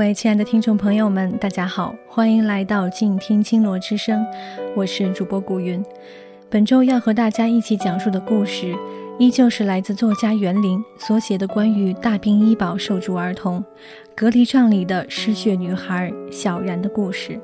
[0.00, 4.24] 各位亲爱的听众朋友们，大家好，欢迎来到静听青罗之声，
[4.74, 5.84] 我是主播古云。
[6.48, 8.74] 本周要和大家一起讲述的故事，
[9.18, 13.62] 依旧是来自作家袁林所写的关于大病医保受助儿童
[14.14, 17.38] 隔离帐里的失血女孩小然的故事。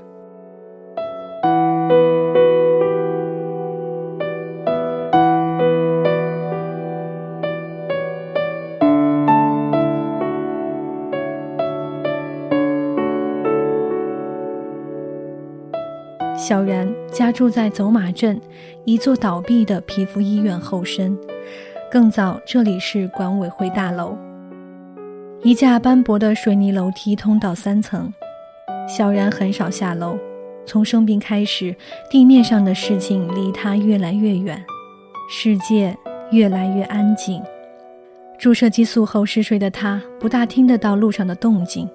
[16.49, 18.41] 小然家住在走马镇
[18.85, 21.19] 一座倒闭的皮肤医院后身，
[21.91, 24.17] 更早这里是管委会大楼。
[25.43, 28.15] 一架斑驳的水泥楼梯通到三层，
[28.89, 30.17] 小然很少下楼。
[30.65, 31.75] 从生病开始，
[32.09, 34.65] 地面上的事情离他越来越远，
[35.29, 35.99] 世界
[36.31, 37.43] 越来越安静。
[38.39, 41.91] 注射激素后嗜睡的他不大听得到路上的动静，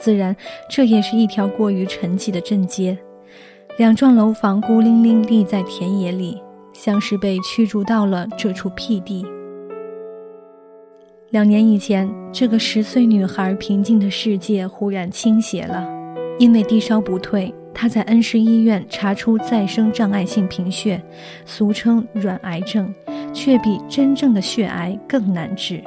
[0.00, 0.34] 自然
[0.68, 2.98] 这也是一条过于沉寂的镇街。
[3.76, 6.40] 两幢楼房孤零零立在田野里，
[6.72, 9.26] 像是被驱逐到了这处僻地。
[11.30, 15.84] 两年以前，这个十岁女孩平静的世界忽然倾斜了，
[16.38, 21.02] 因为低烧不退，她在恩施医院查出再生障碍性贫血，
[21.44, 22.94] 俗称软癌症，
[23.32, 25.82] 却比真正的血癌更难治。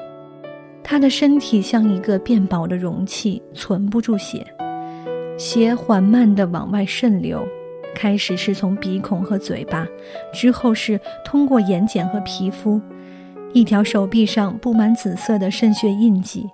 [0.84, 4.46] 她的身体像一个变薄的容器，存不住血，
[5.38, 7.48] 血缓慢地往外渗流。
[7.98, 9.88] 开始是从鼻孔和嘴巴，
[10.32, 12.80] 之后是通过眼睑和皮肤，
[13.54, 16.48] 一条手臂上布满紫色的渗血印记，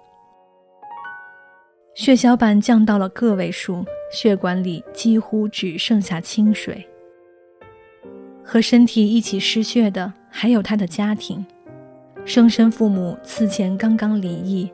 [1.95, 6.87] 血小板降到了个位数，血管里几乎只剩下清水。
[8.41, 11.45] 和身体一起失血的还有他的家庭，
[12.23, 14.71] 生身父母此前刚刚离异，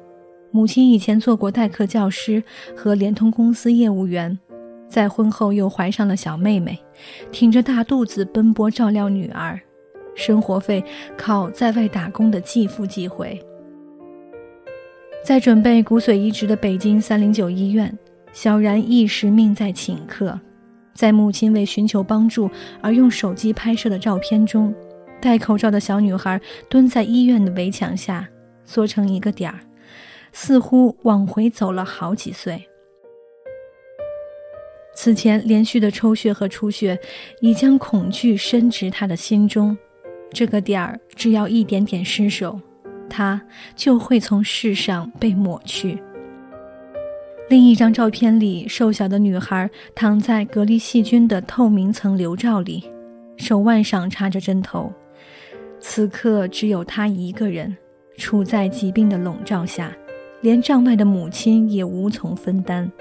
[0.51, 2.44] 母亲以前做过代课教师
[2.77, 4.38] 和联通公司业务员。
[4.89, 6.77] 在婚后又怀上了小妹妹，
[7.31, 9.59] 挺着大肚子奔波照料女儿，
[10.16, 10.83] 生活费
[11.16, 13.39] 靠在外打工的继父寄回。
[15.23, 17.95] 在准备骨髓移植的北京三零九医院，
[18.33, 20.39] 小然一时命在顷刻，
[20.95, 22.50] 在母亲为寻求帮助
[22.81, 24.73] 而用手机拍摄的照片中，
[25.21, 28.27] 戴口罩的小女孩蹲在医院的围墙下，
[28.66, 29.59] 缩成一个点儿，
[30.31, 32.67] 似乎往回走了好几岁。
[35.01, 36.99] 此前连续的抽血和出血，
[37.39, 39.77] 已将恐惧深植他的心中。
[40.33, 42.59] 这个点儿，只要一点点失手，
[43.09, 43.41] 他
[43.77, 45.97] 就会从世上被抹去。
[47.47, 52.83] 另一张照片里，瘦小的女孩躺在隔离细菌的透明层流罩里，
[53.38, 54.91] 手腕上插着针头。
[55.79, 57.73] 此刻，只有她一个人，
[58.17, 59.95] 处在疾病的笼罩下，
[60.41, 62.91] 连帐外的母亲也无从分担。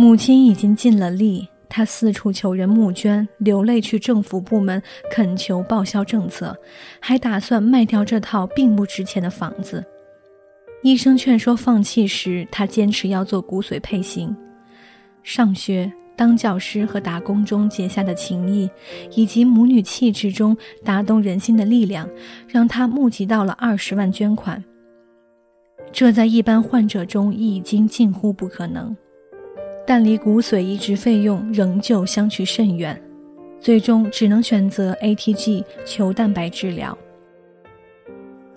[0.00, 6.56] 母亲已经尽了力，她四处求人募捐，流泪去政府部门恳求报销政策，
[6.98, 9.84] 还打算卖掉这套并不值钱的房子。
[10.82, 14.34] 医生劝说放弃时，她坚持要做骨髓配型。
[15.22, 18.70] 上学、当教师和打工中结下的情谊，
[19.14, 22.08] 以及母女气质中打动人心的力量，
[22.48, 24.64] 让她募集到了二十万捐款。
[25.92, 28.96] 这在一般患者中已经近乎不可能。
[29.90, 32.96] 但离骨髓移植费用仍旧相去甚远，
[33.58, 36.96] 最终只能选择 ATG 球蛋白治疗。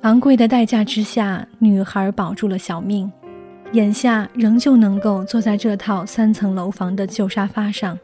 [0.02, 3.12] 昂贵的代价之下，女孩保住了小命，
[3.72, 7.98] 眼下仍旧能够坐在这套三层楼房的旧沙发上，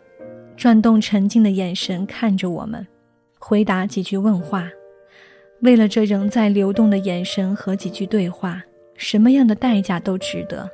[0.58, 2.88] 转动沉静的眼神看着我们，
[3.38, 4.68] 回答几句问话。
[5.62, 8.64] 为了这仍在流动的眼神和几句对话，
[8.96, 10.68] 什么样的代价都值得。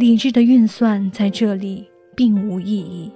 [0.00, 1.86] 理智的运算在这里
[2.16, 3.12] 并无意义。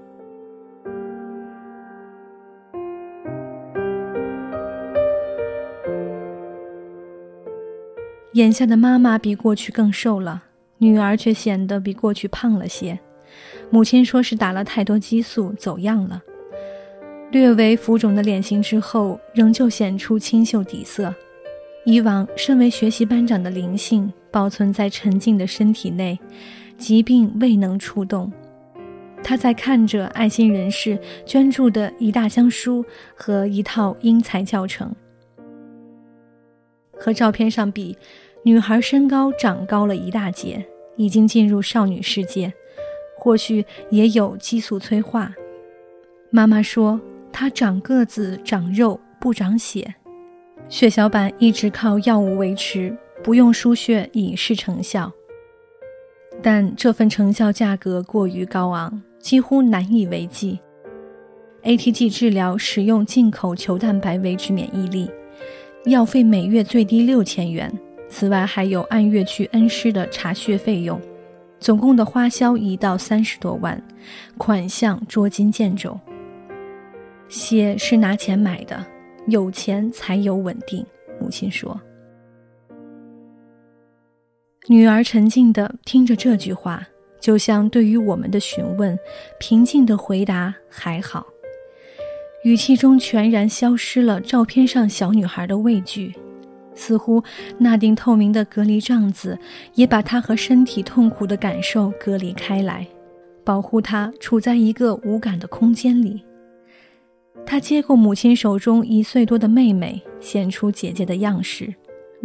[8.34, 10.44] 眼下的妈妈比过去更瘦了，
[10.76, 13.00] 女儿却显得比过去胖了些。
[13.70, 16.22] 母亲说是打了太多激素，走样了。
[17.31, 21.14] 略微浮肿的脸型之后，仍旧显出清秀底色。
[21.86, 26.19] 以往身为学习班长的灵性保存在沉静的身体内。
[26.76, 28.32] 疾病未能触动，
[29.22, 32.84] 他在看着爱心人士捐助的一大箱书
[33.14, 34.94] 和一套英才教程。
[36.98, 37.96] 和照片上比，
[38.42, 40.64] 女孩身高长高了一大截，
[40.96, 42.52] 已经进入少女世界，
[43.18, 45.34] 或许也有激素催化。
[46.30, 47.00] 妈妈说
[47.32, 49.94] 她长个子长肉不长血，
[50.68, 55.12] 血小板一直靠药物维持，不用输血已是成效。
[56.44, 60.61] 但这份成效价格过于高昂，几乎难以为继。
[61.62, 65.11] ATG 治疗使用进口球蛋白维持免疫力，
[65.87, 67.73] 药费每月最低六千元，
[68.11, 71.00] 此外还有按月去恩施的查血费用，
[71.58, 73.82] 总共的花销已到三十多万，
[74.37, 75.99] 款项捉襟见肘。
[77.26, 78.85] 血是拿钱买的，
[79.29, 80.85] 有钱才有稳定。
[81.19, 81.81] 母亲说。
[84.66, 86.87] 女儿沉静地听着这句话，
[87.20, 88.99] 就像对于我们的询问，
[89.38, 91.26] 平静地回答：“还好。”
[92.44, 96.14] 语气中全然消失了照片上小女孩的畏惧，
[96.75, 97.22] 似乎
[97.58, 99.38] 那顶透明的隔离帐子
[99.75, 102.87] 也把她和身体痛苦的感受隔离开来，
[103.44, 106.25] 保护她处在一个无感的空间里。
[107.44, 111.75] 他接过母亲手中一岁多的妹妹，显出姐姐的样式，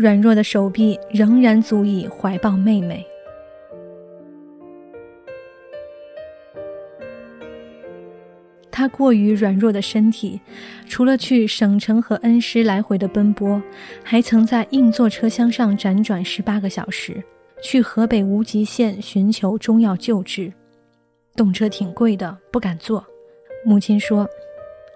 [0.01, 3.05] 软弱的手臂仍然足以怀抱妹妹。
[8.71, 10.39] 他过于软弱的身体，
[10.87, 13.61] 除了去省城和恩施来回的奔波，
[14.01, 17.21] 还曾在硬座车厢上辗转十八个小时，
[17.61, 20.49] 去河北无极县寻求中药救治。
[21.35, 23.05] 动车挺贵的，不敢坐。
[23.65, 24.25] 母亲说，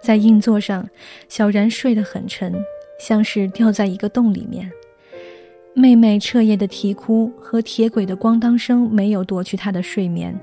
[0.02, 0.88] 在硬座上，
[1.28, 2.56] 小然睡得很沉，
[2.98, 4.72] 像是掉在一个洞里面。
[5.76, 10.40] 妹妹彻夜的啼哭和铁轨的咣当声没有夺去她的睡眠。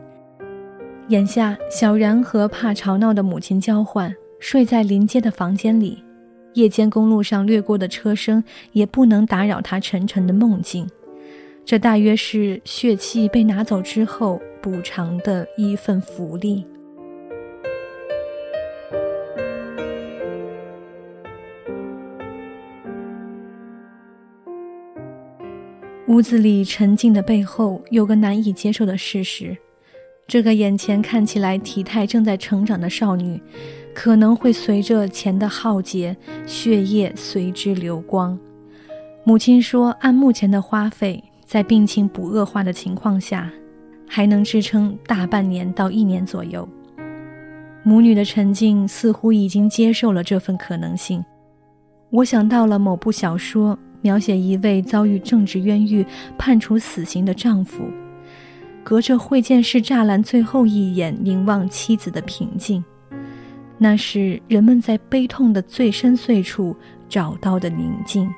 [1.09, 6.03] 眼下，小然和怕吵闹的母亲交换，睡在临街的房间里。
[6.55, 8.43] 夜间公路上掠过的车声
[8.73, 10.88] 也不能打扰他沉沉的梦境。
[11.65, 16.67] 这大约是血气被拿走之后补偿的一份福利。
[26.10, 29.56] 屋子里沉静的背后，有个难以接受的事实。
[30.26, 33.40] 这个眼前看起来体态正在成长的少女，
[33.94, 36.16] 可能会随着钱的浩劫，
[36.46, 38.36] 血液随之流光。
[39.22, 43.48] 母亲说，按目前的花费，在病情不恶化的情况下，
[44.08, 46.68] 还能支撑大半年到一年左右。
[47.84, 51.24] 母女的沉静似乎已经接受了这份可能性。
[52.10, 56.05] 我想到了某部小说，描写一位遭遇政治冤狱、
[56.38, 57.82] 判处死刑的丈夫。
[58.82, 62.82] 隔着会见室栅栏，最后一眼凝望妻子的平静，
[63.76, 66.75] 那是人们在悲痛的最深邃处
[67.08, 68.32] 找到的宁静。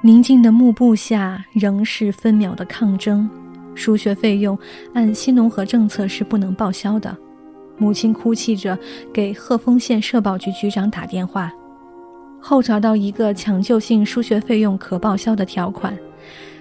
[0.00, 3.28] 宁静的幕布下，仍是分秒的抗争。
[3.74, 4.58] 输血费用
[4.92, 7.16] 按新农合政策是不能报销的。
[7.76, 8.76] 母亲哭泣着
[9.12, 11.52] 给鹤峰县社保局局长打电话，
[12.40, 15.96] 后找到一个抢救性输血费用可报销的条款。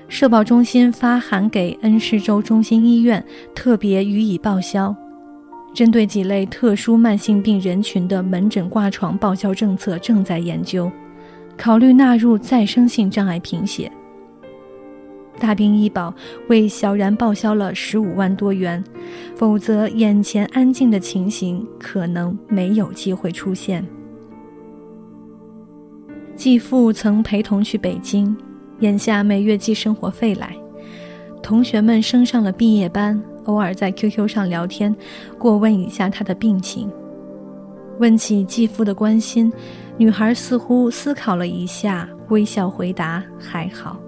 [0.09, 4.95] 社保中心发函给恩施州中心医院，特别予以报销。
[5.73, 10.89] 针对几类特殊慢性病人群的门诊挂床报销政策正在研究，
[11.57, 13.91] 考虑纳入再生性障碍贫血。
[15.39, 16.11] 大病医保
[16.47, 18.83] 为小然报销了十五万多元，
[19.35, 23.85] 否则眼前安静的情形可能没有机会出现。
[26.37, 28.37] 继父曾陪同去北京。
[28.81, 30.55] 眼下每月寄生活费来，
[31.41, 34.95] 同学们升上了毕业班，偶尔在 QQ 上聊天，
[35.39, 36.87] 过问一下他的病情。
[37.97, 39.51] 问起继父的关心，
[39.97, 43.99] 女孩似乎思考了一下，微笑回答：“还好。”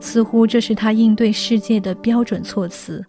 [0.00, 3.04] 似乎这是他应对世界的标准措辞。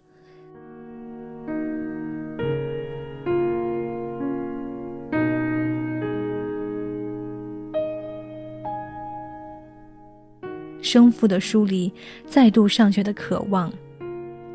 [10.84, 11.90] 生父的书里，
[12.26, 13.72] 再度上学的渴望，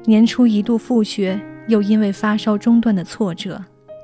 [0.05, 3.59] 年初一度复学，又因为发烧中断的挫折，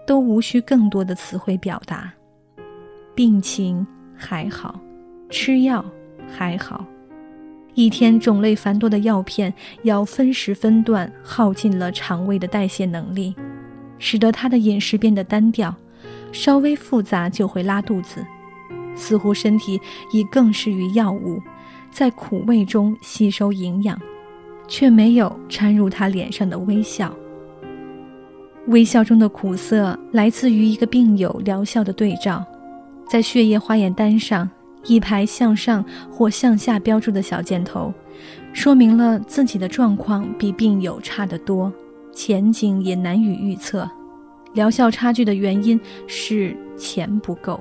[0.07, 2.11] 都无需更多的词汇表达。
[3.13, 3.85] 病情
[4.17, 4.79] 还好，
[5.29, 5.85] 吃药
[6.27, 6.83] 还好，
[7.75, 9.53] 一天种类繁多的药片
[9.83, 13.35] 要分时分段，耗尽了肠胃的代谢能力，
[13.99, 15.73] 使得他的饮食变得单调，
[16.31, 18.25] 稍微复杂就会拉肚子，
[18.95, 19.79] 似乎身体
[20.11, 21.39] 已更适于药物。
[21.95, 23.97] 在苦味中吸收营养，
[24.67, 27.15] 却没有掺入他脸上的微笑。
[28.67, 32.45] 微笑中的苦涩来自于一个病友疗效的对照，
[33.07, 34.49] 在血液化验单上，
[34.83, 37.93] 一排向上或向下标注的小箭头，
[38.51, 41.71] 说明了自己的状况比病友差得多，
[42.11, 43.89] 前景也难以预测。
[44.53, 47.57] 疗效差距的原因是钱不够。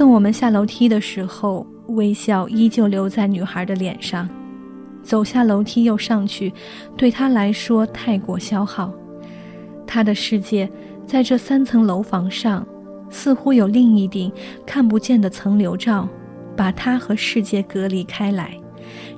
[0.00, 4.26] 送我们下楼梯的时候，微笑依旧留在女孩的脸上。
[5.02, 6.50] 走下楼梯又上去，
[6.96, 8.90] 对她来说太过消耗。
[9.86, 10.66] 她的世界
[11.06, 12.66] 在这三层楼房上，
[13.10, 14.32] 似乎有另一顶
[14.64, 16.08] 看不见的层流罩，
[16.56, 18.58] 把她和世界隔离开来，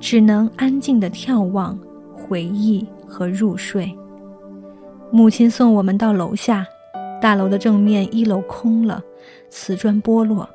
[0.01, 1.79] 只能安静地眺望、
[2.13, 3.89] 回忆和入睡。
[5.13, 6.67] 母亲送我们到楼下，
[7.21, 9.01] 大楼的正面一楼空了，
[9.49, 10.49] 瓷砖剥落，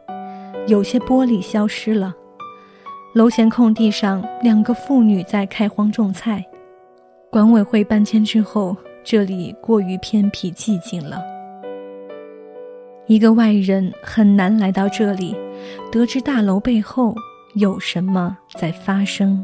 [0.68, 2.14] 有些玻璃消失了。
[3.14, 6.44] 楼前空地上，两个妇女在开荒种菜。
[7.30, 11.22] 管委会搬迁之后，这里过于偏僻寂静了。
[13.06, 15.34] 一个外人很难来到这里，
[15.90, 17.14] 得知大楼背后
[17.54, 19.42] 有什么在发生。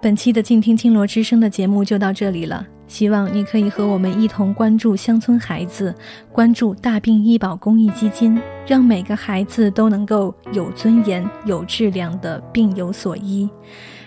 [0.00, 5.92] 本期的静听青罗之声的节目就到这里了，希望你可以和我们一同关注乡村孩子，
[6.30, 13.50] 关注大病医保公益基金，让每个孩子都能够有尊严、有质量的病有所医，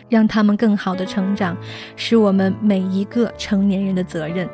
[0.07, 1.57] 让他们更好的成长，
[1.97, 4.47] 是我们每一个成年人的责任。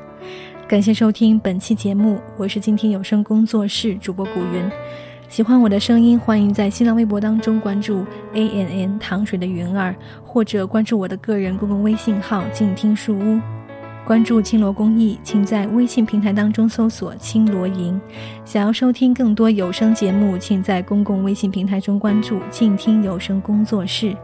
[0.67, 4.67] 感谢收听本期节目，我是静听有声工作室主播古云。
[5.29, 9.93] 喜欢我的声音，欢迎在新浪微博当中关注 A N N 糖水的云儿，
[10.23, 13.39] 或者关注我的个人公共微信号“静听树屋”。
[14.07, 17.99] 关注青罗公益，请在微信平台当中搜索“青罗营”。
[18.45, 24.15] 想要收听更多有声节目，请在公共微信平台中关注“静听有声工作室”。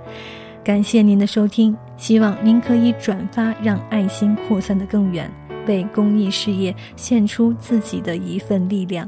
[0.64, 5.30] 感谢您的收听，希望您可以转发，让爱心扩散得更远，
[5.68, 9.08] 为公益事业献出自己的一份力量。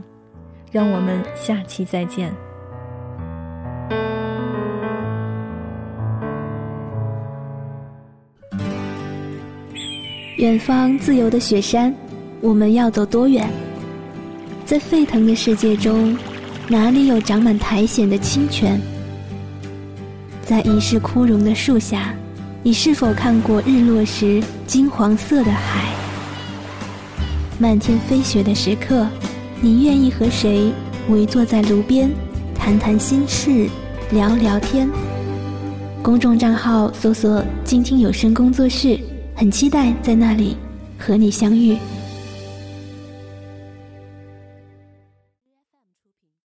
[0.75, 2.35] 让我们下期再见。
[10.35, 11.95] 远方自由的雪山，
[12.41, 13.49] 我们要走多远？
[14.65, 16.17] 在沸腾的世界中，
[16.67, 18.77] 哪里有长满苔藓的清泉？
[20.41, 22.13] 在一世枯荣的树下，
[22.61, 25.85] 你是否看过日落时金黄色的海？
[27.57, 29.07] 漫天飞雪的时刻。
[29.61, 30.71] 你愿意和谁
[31.09, 32.11] 围坐在炉边，
[32.53, 33.69] 谈谈心事，
[34.11, 34.89] 聊聊天？
[36.03, 38.99] 公众账号搜索“静听有声工作室”，
[39.33, 40.57] 很期待在那里
[40.99, 41.77] 和你相遇。